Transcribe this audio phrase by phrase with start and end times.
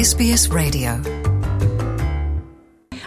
[0.00, 0.92] SBS Radio.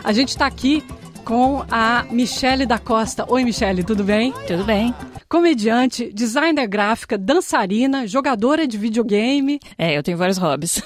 [0.04, 0.84] A gente está aqui
[1.26, 3.26] com a Michele da Costa.
[3.28, 4.32] Oi, Michele, tudo bem?
[4.46, 4.94] Tudo bem
[5.34, 9.60] comediante, designer gráfica, dançarina, jogadora de videogame.
[9.76, 10.80] É, eu tenho vários hobbies.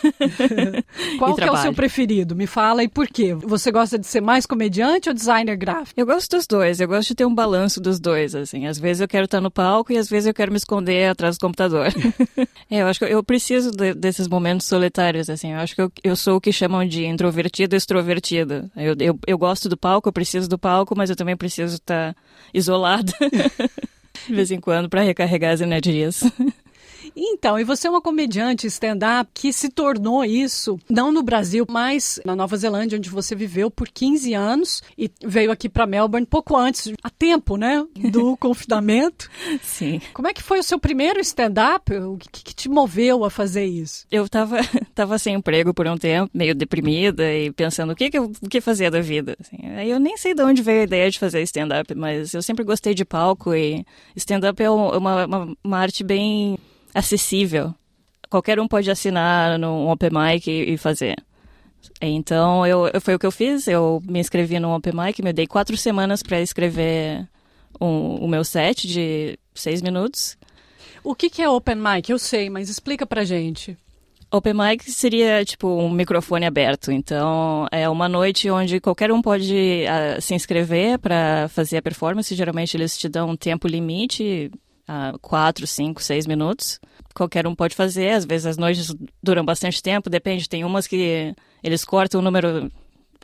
[1.19, 2.33] Qual que é o seu preferido?
[2.33, 3.35] Me fala e por quê?
[3.35, 5.99] Você gosta de ser mais comediante ou designer gráfico?
[5.99, 8.67] Eu gosto dos dois, eu gosto de ter um balanço dos dois, assim.
[8.67, 11.37] Às vezes eu quero estar no palco e às vezes eu quero me esconder atrás
[11.37, 11.87] do computador.
[12.71, 15.51] é, eu acho que eu preciso de, desses momentos solitários, assim.
[15.51, 18.71] Eu acho que eu, eu sou o que chamam de introvertido e extrovertido.
[18.77, 22.15] Eu, eu, eu gosto do palco, eu preciso do palco, mas eu também preciso estar
[22.53, 23.11] isolada.
[24.27, 26.23] de vez em quando para recarregar as energias.
[27.17, 32.19] Então, e você é uma comediante stand-up que se tornou isso, não no Brasil, mas
[32.23, 36.55] na Nova Zelândia, onde você viveu por 15 anos e veio aqui para Melbourne pouco
[36.55, 39.29] antes, a tempo, né, do confinamento.
[39.63, 39.99] Sim.
[40.13, 41.91] Como é que foi o seu primeiro stand-up?
[41.95, 44.05] O que, que, te moveu a fazer isso?
[44.11, 44.59] Eu tava,
[44.93, 48.49] tava sem emprego por um tempo, meio deprimida e pensando o que, que eu o
[48.49, 49.35] que fazer da vida.
[49.39, 49.57] Assim.
[49.75, 52.63] Aí eu nem sei de onde veio a ideia de fazer stand-up, mas eu sempre
[52.63, 56.57] gostei de palco e stand-up é uma, uma, uma arte bem
[56.97, 57.73] acessível.
[58.29, 61.15] Qualquer um pode assinar no Open Mic e, e fazer.
[62.01, 63.67] Então, eu, foi o que eu fiz.
[63.67, 67.27] Eu me inscrevi no Open Mic, me dei quatro semanas para escrever
[67.79, 70.37] um, o meu set de seis minutos.
[71.03, 72.09] O que, que é Open Mic?
[72.09, 73.77] Eu sei, mas explica pra gente.
[74.29, 76.91] Open Mic seria tipo um microfone aberto.
[76.91, 82.35] Então, é uma noite onde qualquer um pode uh, se inscrever para fazer a performance.
[82.35, 84.51] Geralmente, eles te dão um tempo limite
[84.87, 86.79] uh, quatro, cinco, seis minutos.
[87.13, 90.47] Qualquer um pode fazer, às vezes as noites duram bastante tempo, depende.
[90.47, 92.71] Tem umas que eles cortam o número.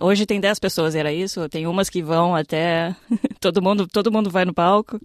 [0.02, 1.48] Hoje tem 10 pessoas, era isso?
[1.48, 2.96] Tem umas que vão até.
[3.40, 5.00] todo, mundo, todo mundo vai no palco.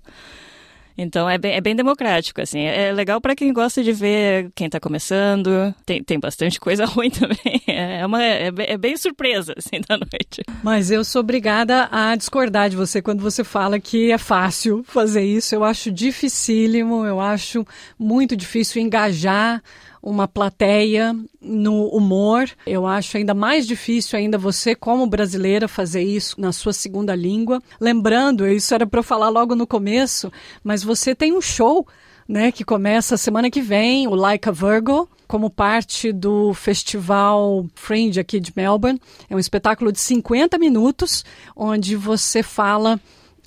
[0.98, 2.64] Então é bem, é bem democrático, assim.
[2.64, 5.72] É legal para quem gosta de ver quem está começando.
[5.86, 7.62] Tem, tem bastante coisa ruim também.
[7.68, 10.42] É, uma, é, é bem surpresa, assim, da noite.
[10.60, 15.22] Mas eu sou obrigada a discordar de você quando você fala que é fácil fazer
[15.22, 15.54] isso.
[15.54, 17.65] Eu acho dificílimo, eu acho
[17.97, 19.62] muito difícil engajar
[20.08, 22.48] uma plateia no humor.
[22.66, 27.62] Eu acho ainda mais difícil ainda você como brasileira fazer isso na sua segunda língua.
[27.78, 30.32] Lembrando, isso era para eu falar logo no começo,
[30.64, 31.86] mas você tem um show
[32.26, 38.18] né, que começa semana que vem, o Like a Virgo, como parte do Festival Fringe
[38.18, 39.00] aqui de Melbourne.
[39.28, 41.22] É um espetáculo de 50 minutos,
[41.54, 42.98] onde você fala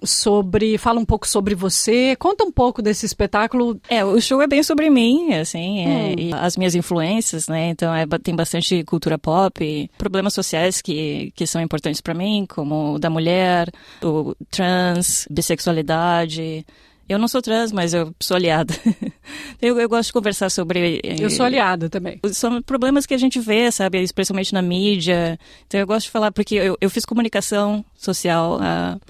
[0.03, 0.77] sobre.
[0.77, 2.15] Fala um pouco sobre você.
[2.15, 3.79] Conta um pouco desse espetáculo.
[3.89, 6.29] É, o show é bem sobre mim, assim, é, hum.
[6.35, 7.69] as minhas influências, né?
[7.69, 12.95] Então é, tem bastante cultura pop, problemas sociais que, que são importantes para mim, como
[12.95, 13.69] o da mulher,
[14.03, 16.65] o trans, bissexualidade.
[17.09, 18.73] Eu não sou trans, mas eu sou aliada.
[19.61, 21.01] eu, eu, gosto de conversar sobre.
[21.03, 22.17] Eu sou aliada também.
[22.31, 24.01] São problemas que a gente vê, sabe?
[24.01, 25.37] Especialmente na mídia.
[25.67, 28.59] Então eu gosto de falar, porque eu, eu fiz comunicação social.
[28.59, 29.01] Uh,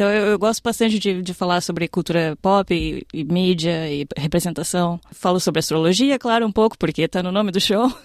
[0.00, 4.06] então eu, eu gosto bastante de, de, falar sobre cultura pop e, e, mídia e
[4.16, 4.98] representação.
[5.12, 7.92] Falo sobre astrologia, claro, um pouco, porque está no nome do show.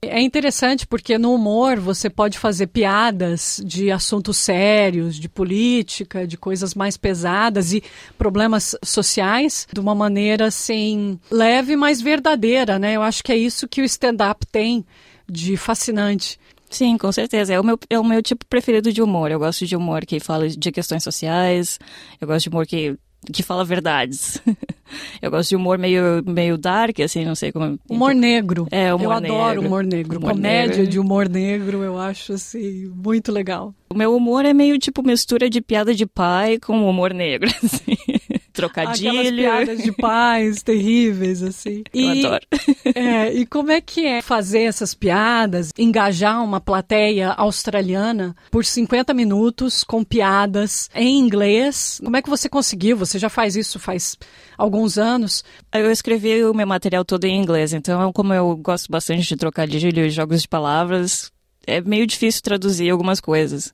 [0.00, 6.38] É interessante porque no humor você pode fazer piadas de assuntos sérios, de política, de
[6.38, 7.82] coisas mais pesadas e
[8.16, 12.94] problemas sociais de uma maneira assim leve, mas verdadeira, né?
[12.94, 14.86] Eu acho que é isso que o stand-up tem
[15.28, 16.38] de fascinante.
[16.70, 17.54] Sim, com certeza.
[17.54, 19.30] É o, meu, é o meu tipo preferido de humor.
[19.30, 21.78] Eu gosto de humor que fala de questões sociais.
[22.20, 22.96] Eu gosto de humor que,
[23.32, 24.40] que fala verdades.
[25.22, 27.78] eu gosto de humor meio, meio dark, assim, não sei como.
[27.88, 28.66] Humor negro.
[28.70, 29.36] É, humor eu negro.
[29.36, 30.18] adoro humor negro.
[30.18, 30.90] Humor Comédia negro.
[30.90, 33.74] de humor negro, eu acho, assim, muito legal.
[33.90, 38.17] O meu humor é meio tipo mistura de piada de pai com humor negro, assim
[38.58, 39.10] trocadilho.
[39.10, 41.82] Aquelas piadas de pais terríveis, assim.
[41.94, 42.46] Eu e, adoro.
[42.94, 49.12] É, e como é que é fazer essas piadas, engajar uma plateia australiana por 50
[49.14, 52.00] minutos com piadas em inglês?
[52.02, 52.96] Como é que você conseguiu?
[52.96, 54.16] Você já faz isso faz
[54.56, 55.44] alguns anos?
[55.72, 60.06] Eu escrevi o meu material todo em inglês, então como eu gosto bastante de trocadilho
[60.06, 61.30] e jogos de palavras,
[61.66, 63.72] é meio difícil traduzir algumas coisas.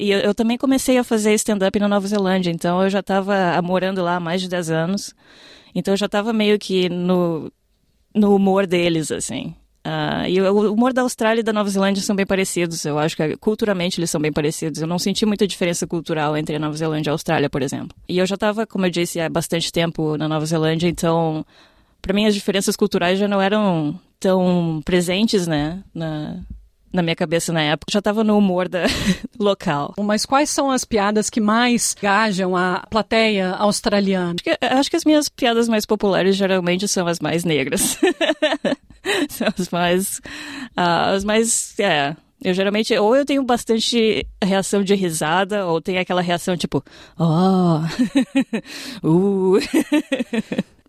[0.00, 3.60] E eu, eu também comecei a fazer stand-up na Nova Zelândia, então eu já estava
[3.62, 5.14] morando lá há mais de 10 anos.
[5.74, 7.52] Então eu já estava meio que no,
[8.14, 9.54] no humor deles, assim.
[9.86, 12.84] Uh, e o humor da Austrália e da Nova Zelândia são bem parecidos.
[12.84, 14.80] Eu acho que culturalmente eles são bem parecidos.
[14.80, 17.96] Eu não senti muita diferença cultural entre a Nova Zelândia e a Austrália, por exemplo.
[18.08, 21.44] E eu já estava, como eu disse, há bastante tempo na Nova Zelândia, então
[22.00, 26.38] para mim as diferenças culturais já não eram tão presentes, né, na,
[26.92, 27.90] na minha cabeça na época.
[27.90, 28.84] Já estava no humor da
[29.38, 29.94] local.
[29.98, 34.34] Mas quais são as piadas que mais engajam a plateia australiana?
[34.34, 37.98] Acho que, acho que as minhas piadas mais populares geralmente são as mais negras.
[39.28, 40.20] são os mais.
[40.76, 41.78] Uh, os mais.
[41.78, 42.16] É.
[42.42, 46.82] Eu geralmente, ou eu tenho bastante reação de risada, ou tem aquela reação tipo,
[47.18, 47.80] oh,
[49.06, 49.58] uh.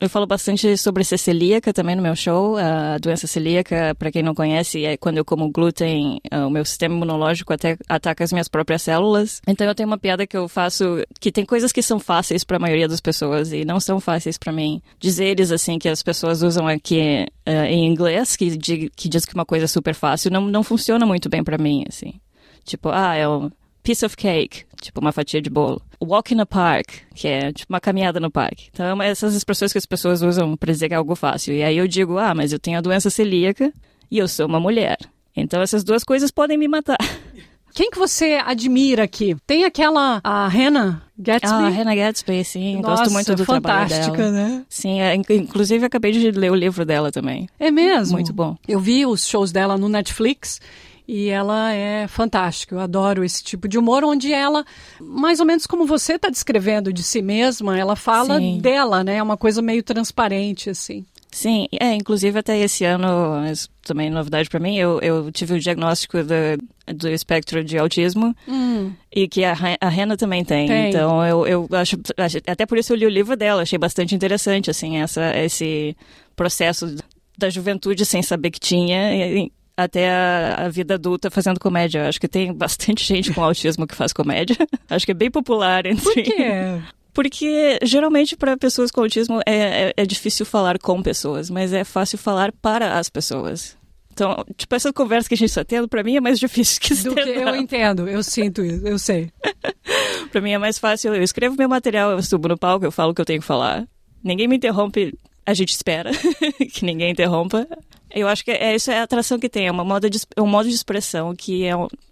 [0.01, 2.57] Eu falo bastante sobre ser celíaca também no meu show.
[2.57, 6.95] A doença celíaca, para quem não conhece, é quando eu como glúten, o meu sistema
[6.95, 9.39] imunológico até ataca as minhas próprias células.
[9.47, 12.57] Então eu tenho uma piada que eu faço que tem coisas que são fáceis para
[12.57, 14.81] a maioria das pessoas e não são fáceis para mim.
[14.99, 19.45] Dizeres assim que as pessoas usam aqui uh, em inglês, que, que diz que uma
[19.45, 22.13] coisa é super fácil, não, não funciona muito bem para mim, assim.
[22.65, 23.51] Tipo, ah, é um
[23.83, 25.81] piece of cake, tipo uma fatia de bolo.
[26.01, 28.69] Walk in a park, que é tipo uma caminhada no parque.
[28.73, 31.53] Então, essas expressões que as pessoas usam para dizer que é algo fácil.
[31.53, 33.71] E aí eu digo, ah, mas eu tenho a doença celíaca
[34.09, 34.97] e eu sou uma mulher.
[35.35, 36.97] Então, essas duas coisas podem me matar.
[37.73, 39.35] Quem que você admira aqui?
[39.47, 41.53] Tem aquela a Hannah Gatsby?
[41.53, 42.81] Ah, a Hannah Gatsby, sim.
[42.81, 44.03] Nossa, gosto muito do trabalho dela.
[44.03, 44.65] fantástica, né?
[44.67, 47.47] Sim, é, inclusive acabei de ler o livro dela também.
[47.57, 48.13] É mesmo?
[48.13, 48.57] Muito bom.
[48.67, 50.59] Eu vi os shows dela no Netflix
[51.13, 52.73] e ela é fantástica.
[52.73, 54.63] Eu adoro esse tipo de humor, onde ela,
[54.97, 58.59] mais ou menos como você está descrevendo de si mesma, ela fala Sim.
[58.59, 59.17] dela, né?
[59.17, 61.05] É uma coisa meio transparente, assim.
[61.29, 63.05] Sim, é, inclusive até esse ano,
[63.83, 68.93] também novidade para mim, eu, eu tive o diagnóstico do, do espectro de autismo Hum,
[69.13, 70.67] e que a, a Hannah também tem.
[70.67, 70.89] Tem.
[70.89, 71.97] Então eu, eu acho,
[72.47, 75.95] até por isso eu li o livro dela, achei bastante interessante, assim, essa, esse
[76.37, 76.95] processo
[77.37, 79.49] da juventude sem saber que tinha
[79.83, 81.99] até a, a vida adulta fazendo comédia.
[81.99, 84.55] Eu acho que tem bastante gente com autismo que faz comédia.
[84.89, 86.03] Acho que é bem popular entre.
[86.03, 86.81] por quê?
[87.13, 91.83] Porque geralmente para pessoas com autismo é, é, é difícil falar com pessoas, mas é
[91.83, 93.77] fácil falar para as pessoas.
[94.13, 96.93] Então, tipo, essa conversa que a gente está tendo, para mim é mais difícil que
[96.95, 99.29] Do que eu entendo, eu sinto isso, eu sei.
[100.31, 101.13] Pra mim é mais fácil.
[101.13, 103.45] Eu escrevo meu material, eu subo no palco, eu falo o que eu tenho que
[103.45, 103.85] falar.
[104.23, 105.13] Ninguém me interrompe,
[105.45, 106.11] a gente espera
[106.71, 107.67] que ninguém interrompa.
[108.13, 110.41] Eu acho que é, isso é a atração que tem, é uma moda de, é
[110.41, 111.71] um modo de expressão que é,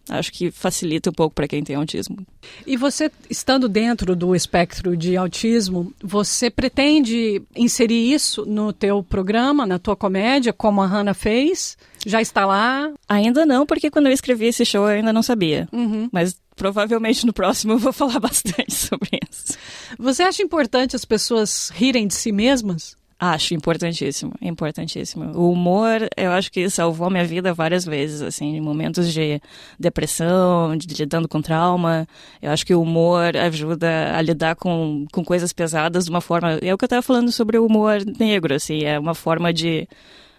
[0.09, 2.17] acho que facilita um pouco para quem tem autismo.
[2.65, 9.65] E você, estando dentro do espectro de autismo, você pretende inserir isso no teu programa,
[9.65, 11.77] na tua comédia, como a Hannah fez?
[12.05, 12.91] Já está lá?
[13.07, 15.67] Ainda não, porque quando eu escrevi esse show eu ainda não sabia.
[15.71, 16.09] Uhum.
[16.11, 19.57] Mas provavelmente no próximo eu vou falar bastante sobre isso.
[19.97, 22.98] Você acha importante as pessoas rirem de si mesmas?
[23.21, 25.37] Acho importantíssimo, importantíssimo.
[25.37, 29.41] O humor, eu acho que salvou minha vida várias vezes, assim, em momentos de
[29.77, 32.07] depressão, de lidando com trauma.
[32.41, 36.59] Eu acho que o humor ajuda a lidar com, com coisas pesadas de uma forma.
[36.61, 39.85] É o que eu estava falando sobre o humor negro, assim, é uma forma de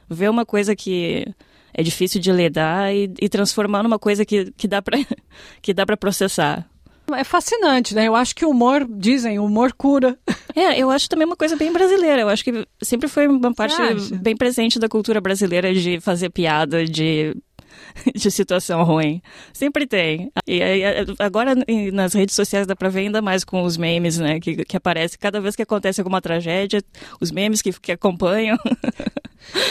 [0.08, 1.26] ver uma coisa que
[1.74, 4.96] é difícil de lidar e, e transformar numa coisa que, que dá para
[5.60, 6.69] que dá para processar.
[7.14, 8.06] É fascinante, né?
[8.06, 10.18] Eu acho que o humor, dizem, o humor cura.
[10.52, 12.22] É, eu acho também uma coisa bem brasileira.
[12.22, 13.76] Eu acho que sempre foi uma parte
[14.16, 17.36] bem presente da cultura brasileira de fazer piada de,
[18.14, 19.22] de situação ruim.
[19.52, 20.30] Sempre tem.
[20.46, 20.82] E aí,
[21.18, 21.54] agora
[21.92, 24.40] nas redes sociais dá pra ver ainda mais com os memes, né?
[24.40, 26.82] Que, que aparece cada vez que acontece alguma tragédia,
[27.20, 28.58] os memes que, que acompanham.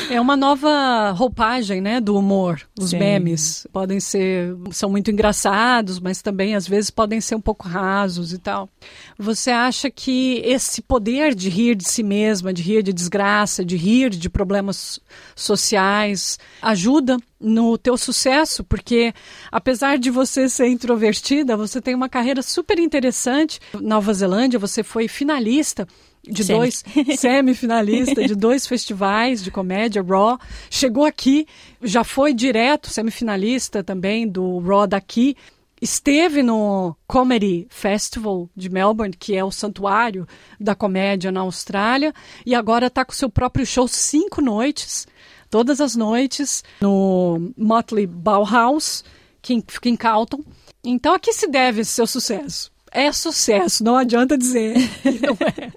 [0.10, 2.62] É uma nova roupagem, né, do humor.
[2.78, 3.00] Os Sim.
[3.00, 8.34] memes podem ser, são muito engraçados, mas também às vezes podem ser um pouco rasos
[8.34, 8.70] e tal.
[9.18, 13.78] Você acha que esse poder de rir de si mesma, de rir de desgraça, de
[13.78, 15.00] rir de problemas
[15.36, 18.64] sociais, ajuda no teu sucesso?
[18.64, 19.14] Porque
[19.52, 23.60] apesar de você ser introvertida, você tem uma carreira super interessante.
[23.81, 25.88] Nova Zelândia, você foi finalista
[26.24, 26.60] de Semi.
[26.60, 26.84] dois
[27.18, 30.38] semifinalista de dois festivais de comédia, Raw.
[30.69, 31.48] Chegou aqui,
[31.81, 35.36] já foi direto semifinalista também do Raw daqui.
[35.81, 40.28] Esteve no Comedy Festival de Melbourne, que é o santuário
[40.60, 42.14] da comédia na Austrália,
[42.46, 45.08] e agora está com seu próprio show cinco noites,
[45.50, 49.04] todas as noites, no Motley Bauhaus,
[49.42, 50.44] que fica em Calton.
[50.84, 52.72] Então, a que se deve esse seu sucesso?
[52.92, 54.74] É sucesso, não adianta dizer
[55.22, 55.72] não é.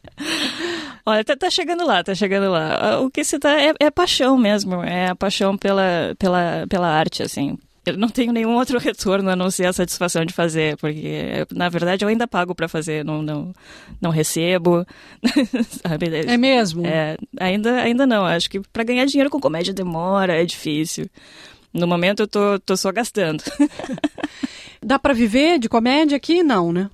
[1.05, 3.01] Olha, tá, tá chegando lá, tá chegando lá.
[3.01, 7.23] O que se tá é, é paixão mesmo, é a paixão pela, pela, pela arte,
[7.23, 7.59] assim.
[7.85, 11.69] Eu não tenho nenhum outro retorno a não ser a satisfação de fazer, porque, na
[11.69, 13.53] verdade, eu ainda pago pra fazer, não, não,
[14.01, 14.87] não recebo?
[16.29, 16.87] É mesmo?
[16.87, 18.25] É, ainda, ainda não.
[18.25, 21.09] Acho que pra ganhar dinheiro com comédia demora, é difícil.
[21.73, 23.43] No momento eu tô, tô só gastando.
[24.85, 26.43] Dá para viver de comédia aqui?
[26.43, 26.91] Não, né?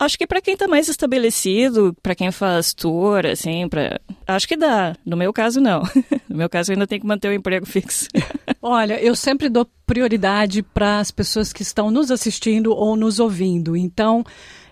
[0.00, 4.00] Acho que pra quem tá mais estabelecido, pra quem faz tour, assim, pra...
[4.26, 4.96] acho que dá.
[5.04, 5.82] No meu caso, não.
[6.26, 8.06] No meu caso, eu ainda tenho que manter o emprego fixo.
[8.62, 13.76] Olha, eu sempre dou prioridade para as pessoas que estão nos assistindo ou nos ouvindo.
[13.76, 14.24] Então,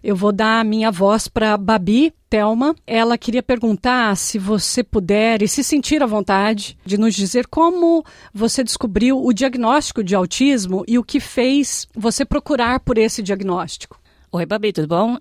[0.03, 2.75] Eu vou dar a minha voz para Babi Telma.
[2.87, 8.05] Ela queria perguntar se você puder e se sentir à vontade de nos dizer como
[8.33, 13.99] você descobriu o diagnóstico de autismo e o que fez você procurar por esse diagnóstico.
[14.31, 15.17] Oi, Babi, tudo bom?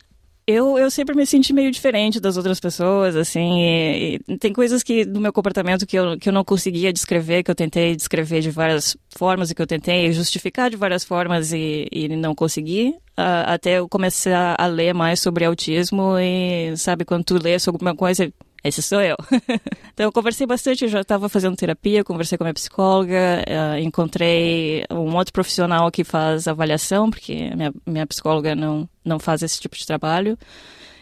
[0.46, 4.84] Eu, eu sempre me senti meio diferente das outras pessoas, assim, e, e tem coisas
[4.84, 8.42] que no meu comportamento que eu, que eu não conseguia descrever, que eu tentei descrever
[8.42, 12.90] de várias formas e que eu tentei justificar de várias formas e, e não consegui,
[13.18, 17.78] uh, até eu começar a ler mais sobre autismo e, sabe, quando tu lê sobre
[17.78, 18.32] alguma coisa,
[18.64, 19.16] esse sou eu.
[19.94, 23.80] então, eu conversei bastante, eu já estava fazendo terapia, conversei com a minha psicóloga, uh,
[23.80, 29.60] encontrei um outro profissional que faz avaliação, porque minha, minha psicóloga não, não faz esse
[29.60, 30.38] tipo de trabalho.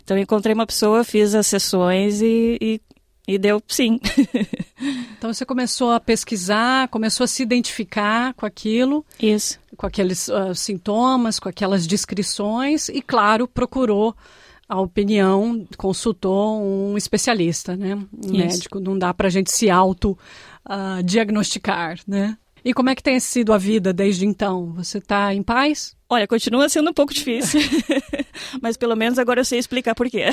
[0.03, 2.81] Então, encontrei uma pessoa, fiz as sessões e, e,
[3.27, 3.99] e deu sim.
[5.17, 9.03] então, você começou a pesquisar, começou a se identificar com aquilo.
[9.19, 9.59] Isso.
[9.75, 14.15] Com aqueles uh, sintomas, com aquelas descrições e, claro, procurou
[14.67, 17.93] a opinião, consultou um especialista, né?
[17.95, 18.35] Um Isso.
[18.35, 18.79] médico.
[18.79, 22.35] Não dá para a gente se auto-diagnosticar, uh, né?
[22.63, 24.73] E como é que tem sido a vida desde então?
[24.73, 25.95] Você está em paz?
[26.09, 27.61] Olha, continua sendo um pouco difícil,
[28.59, 30.29] mas pelo menos agora eu sei explicar por quê.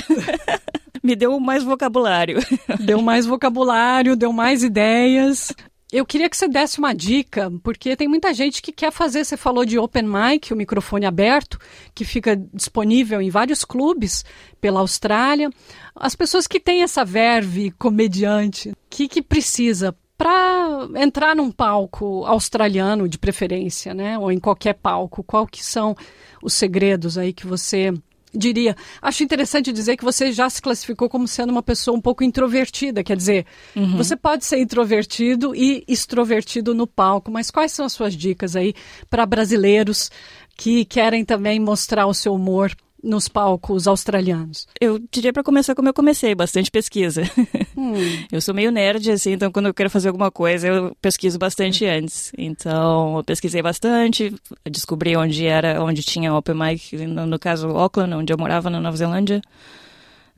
[1.02, 2.38] Me deu mais vocabulário.
[2.80, 5.52] Deu mais vocabulário, deu mais ideias.
[5.92, 9.26] Eu queria que você desse uma dica, porque tem muita gente que quer fazer.
[9.26, 11.58] Você falou de open mic, o microfone aberto,
[11.94, 14.24] que fica disponível em vários clubes
[14.58, 15.50] pela Austrália.
[15.94, 22.24] As pessoas que têm essa verve comediante, o que, que precisa para entrar num palco
[22.24, 24.18] australiano, de preferência, né?
[24.18, 25.22] Ou em qualquer palco?
[25.22, 25.94] Qual que são
[26.42, 27.92] os segredos aí que você
[28.34, 28.76] diria.
[29.00, 33.04] Acho interessante dizer que você já se classificou como sendo uma pessoa um pouco introvertida,
[33.04, 33.46] quer dizer,
[33.76, 33.96] uhum.
[33.96, 38.74] você pode ser introvertido e extrovertido no palco, mas quais são as suas dicas aí
[39.10, 40.10] para brasileiros
[40.56, 44.66] que querem também mostrar o seu humor nos palcos australianos?
[44.80, 47.22] Eu diria para começar como eu comecei, bastante pesquisa.
[47.74, 47.94] Hum.
[48.30, 51.86] Eu sou meio nerd, assim, então quando eu quero fazer alguma coisa, eu pesquiso bastante
[51.86, 52.30] antes.
[52.36, 54.32] Então, eu pesquisei bastante,
[54.70, 58.78] descobri onde era, onde tinha open mic, no, no caso Auckland, onde eu morava na
[58.78, 59.40] Nova Zelândia.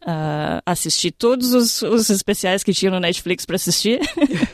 [0.03, 4.01] Uh, assisti todos os, os especiais que tinha no Netflix para assistir.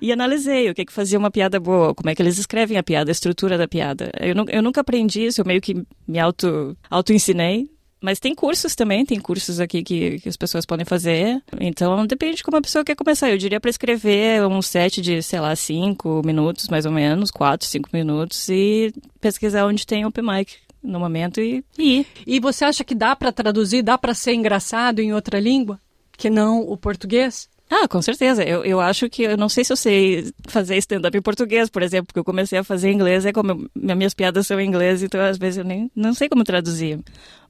[0.00, 2.82] e analisei o que, que fazia uma piada boa, como é que eles escrevem a
[2.82, 4.10] piada, a estrutura da piada.
[4.20, 7.68] Eu, eu nunca aprendi isso, eu meio que me auto, auto-ensinei.
[8.02, 11.40] Mas tem cursos também, tem cursos aqui que, que as pessoas podem fazer.
[11.60, 13.30] Então depende de como a pessoa quer começar.
[13.30, 17.66] Eu diria para escrever um set de, sei lá, cinco minutos, mais ou menos, quatro,
[17.66, 22.06] cinco minutos, e pesquisar onde tem open mic no momento e, e ir.
[22.26, 25.80] E você acha que dá para traduzir, dá para ser engraçado em outra língua?
[26.18, 27.48] Que não o português?
[27.74, 28.44] Ah, com certeza.
[28.44, 31.82] Eu, eu acho que, eu não sei se eu sei fazer stand-up em português, por
[31.82, 35.02] exemplo, porque eu comecei a fazer em inglês, é como minhas piadas são em inglês,
[35.02, 37.00] então às vezes eu nem não sei como traduzir.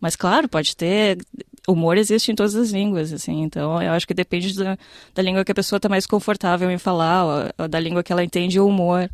[0.01, 1.19] Mas claro, pode ter,
[1.67, 4.79] humor existe em todas as línguas, assim, então eu acho que depende da,
[5.13, 8.13] da língua que a pessoa está mais confortável em falar, ou, ou da língua que
[8.13, 9.11] ela entende o humor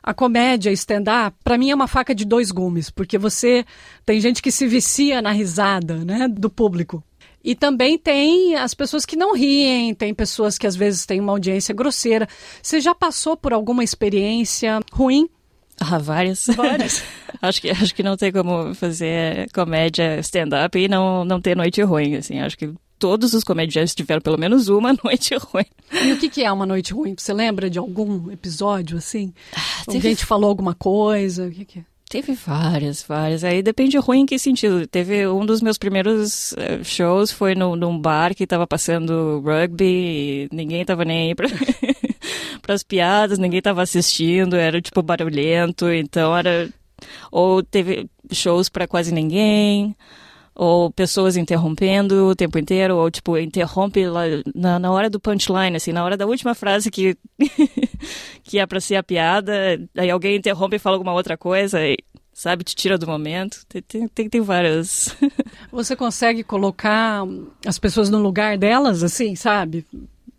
[0.00, 3.66] a comédia stand-up, para mim é uma faca de dois gumes, porque você
[4.04, 7.02] tem gente que se vicia na risada, né, do público.
[7.46, 11.30] E também tem as pessoas que não riem, tem pessoas que às vezes têm uma
[11.30, 12.28] audiência grosseira.
[12.60, 15.30] Você já passou por alguma experiência ruim?
[15.80, 16.46] Ah, várias.
[16.46, 17.04] Várias.
[17.40, 21.80] acho, que, acho que não tem como fazer comédia stand-up e não, não ter noite
[21.82, 22.40] ruim, assim.
[22.40, 25.66] Acho que todos os comediantes tiveram pelo menos uma noite ruim.
[25.92, 27.14] E o que, que é uma noite ruim?
[27.16, 29.32] Você lembra de algum episódio, assim?
[29.54, 29.98] Ah, teve...
[29.98, 31.46] Alguém te falou alguma coisa?
[31.46, 31.84] O que, que é?
[32.08, 33.42] Teve várias, várias.
[33.42, 34.86] Aí depende ruim em que sentido.
[34.86, 39.84] Teve um dos meus primeiros uh, shows foi no, num bar que tava passando rugby
[39.84, 41.48] e ninguém tava nem aí pra,
[42.62, 46.68] pras piadas, ninguém tava assistindo, era tipo barulhento, então era.
[47.30, 49.94] Ou teve shows para quase ninguém
[50.56, 54.22] ou pessoas interrompendo o tempo inteiro, ou tipo, interrompe lá
[54.54, 57.14] na, na hora do punchline, assim, na hora da última frase que,
[58.42, 59.52] que é pra ser a piada,
[59.94, 61.98] aí alguém interrompe e fala alguma outra coisa, e,
[62.32, 63.66] sabe, te tira do momento.
[63.68, 65.14] Tem, tem, tem, tem várias.
[65.70, 67.22] Você consegue colocar
[67.66, 69.84] as pessoas no lugar delas, assim, sabe?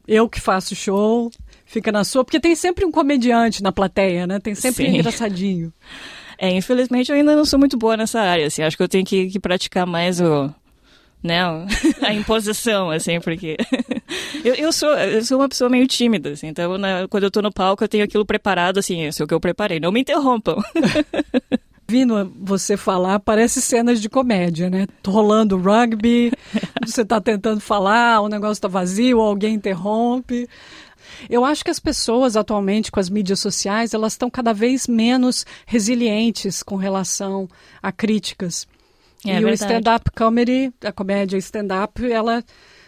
[0.08, 1.30] Eu que faço show,
[1.64, 4.40] fica na sua, porque tem sempre um comediante na plateia, né?
[4.40, 4.92] Tem sempre Sim.
[4.92, 5.72] um engraçadinho.
[6.38, 9.06] É, infelizmente eu ainda não sou muito boa nessa área, assim, acho que eu tenho
[9.06, 10.54] que, que praticar mais o,
[11.24, 11.42] né,
[12.02, 13.58] a imposição, assim, porque
[14.46, 17.42] eu, eu, sou, eu sou uma pessoa meio tímida, assim, então na, quando eu tô
[17.42, 20.02] no palco eu tenho aquilo preparado, assim, isso é o que eu preparei, não me
[20.02, 20.58] interrompam.
[21.90, 24.88] Vindo você falar, parece cenas de comédia, né?
[25.08, 26.34] Rolando rugby,
[26.86, 30.50] você tá tentando falar, o negócio tá vazio, alguém interrompe.
[31.30, 35.46] Eu acho que as pessoas atualmente com as mídias sociais, elas estão cada vez menos
[35.66, 37.48] resilientes com relação
[37.82, 38.68] a críticas.
[39.26, 42.44] É, e o stand-up comedy, a comédia stand-up, ela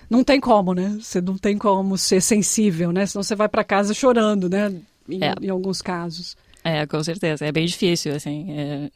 [0.10, 0.98] não tem como, né?
[1.00, 3.06] Você não tem como ser sensível, né?
[3.06, 4.74] Senão você vai para casa chorando, né?
[5.08, 5.34] Em, é.
[5.42, 6.36] em, alguns casos.
[6.64, 7.46] É, com certeza.
[7.46, 8.52] É bem difícil, assim.
[8.52, 8.92] É...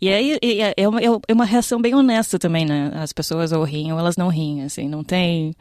[0.00, 2.90] E aí é, é, uma, é uma reação bem honesta também, né?
[2.94, 4.88] As pessoas ou riem ou elas não riem, assim.
[4.88, 5.54] Não tem...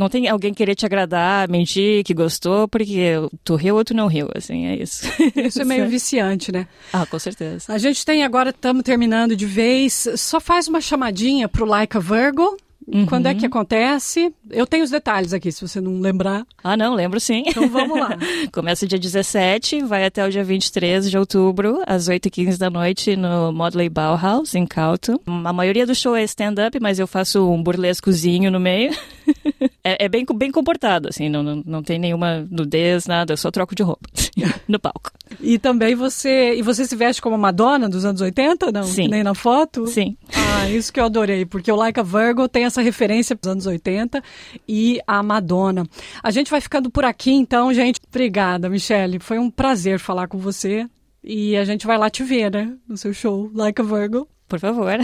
[0.00, 4.06] Não tem alguém querer te agradar, mentir que gostou, porque tu riu ou tu não
[4.06, 5.06] riu, assim, é isso.
[5.36, 6.66] Isso é meio viciante, né?
[6.90, 7.70] Ah, com certeza.
[7.70, 12.00] A gente tem agora, estamos terminando de vez, só faz uma chamadinha pro Like a
[12.00, 12.56] Virgo,
[12.92, 13.06] Uhum.
[13.06, 14.34] Quando é que acontece?
[14.50, 16.44] Eu tenho os detalhes aqui, se você não lembrar.
[16.62, 17.44] Ah, não, lembro sim.
[17.46, 18.16] Então vamos lá.
[18.52, 23.52] Começa dia 17, vai até o dia 23 de outubro, às 8h15 da noite, no
[23.52, 25.20] Modley Bauhaus, em Calto.
[25.26, 28.92] A maioria do show é stand-up, mas eu faço um burlescozinho no meio.
[29.82, 33.50] é, é, bem, bem comportado, assim, não, não, não tem nenhuma nudez, nada, eu só
[33.50, 34.08] troco de roupa
[34.68, 35.10] no palco.
[35.40, 36.54] E também você.
[36.56, 38.82] E você se veste como Madonna dos anos 80, não?
[38.82, 39.08] Sim.
[39.08, 39.86] Nem na foto?
[39.86, 40.16] Sim.
[40.34, 43.66] Ah, isso que eu adorei, porque o Like a Virgo tem essa referência dos anos
[43.66, 44.22] 80
[44.68, 45.86] e a Madonna.
[46.22, 48.00] A gente vai ficando por aqui, então, gente.
[48.08, 49.20] Obrigada, Michelle.
[49.20, 50.86] Foi um prazer falar com você.
[51.22, 52.74] E a gente vai lá te ver, né?
[52.88, 54.26] No seu show, Like a Virgo.
[54.50, 54.98] Por favor.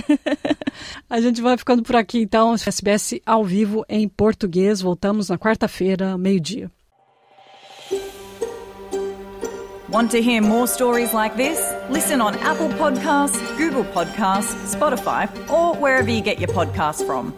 [1.08, 2.52] a gente vai ficando por aqui, então.
[2.52, 4.80] SBS ao vivo em português.
[4.80, 6.68] Voltamos na quarta-feira, meio-dia.
[9.88, 11.60] Want to hear more stories like this?
[11.88, 17.32] Listen on Apple Podcasts, Google Podcasts, Spotify, or wherever you get your podcasts from.